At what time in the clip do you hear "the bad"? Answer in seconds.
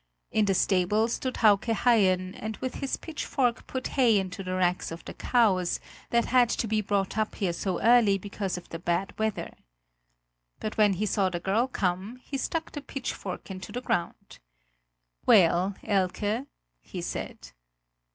8.69-9.15